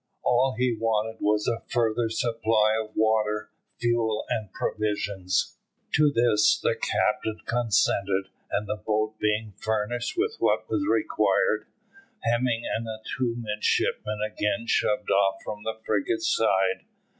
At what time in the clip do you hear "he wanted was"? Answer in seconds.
0.57-1.47